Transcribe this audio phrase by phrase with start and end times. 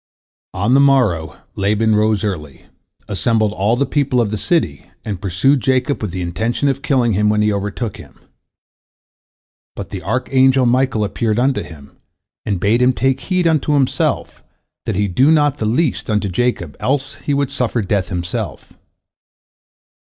[0.55, 2.65] On the morrow Laban rose early,
[3.07, 7.11] assembled all the people of the city, and pursued Jacob with the intention of killing
[7.11, 8.19] him when he overtook him.
[9.75, 11.95] But the archangel Michael appeared unto him,
[12.47, 14.43] and bade him take heed unto himself,
[14.87, 18.73] that he do not the least unto Jacob, else would he suffer death himself.